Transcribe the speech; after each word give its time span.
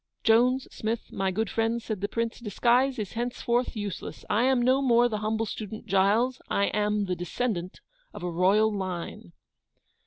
'Jones, 0.23 0.67
Smith, 0.71 1.11
my 1.11 1.29
good 1.29 1.47
friends,' 1.47 1.83
said 1.85 2.01
the 2.01 2.07
PRINCE, 2.07 2.39
'disguise 2.39 2.97
is 2.97 3.13
henceforth 3.13 3.75
useless; 3.75 4.25
I 4.31 4.45
am 4.45 4.59
no 4.59 4.81
more 4.81 5.07
the 5.07 5.19
humble 5.19 5.45
student 5.45 5.85
Giles, 5.85 6.41
I 6.49 6.69
am 6.73 7.05
the 7.05 7.15
descendant 7.15 7.81
of 8.11 8.23
a 8.23 8.31
royal 8.31 8.75
line. 8.75 9.33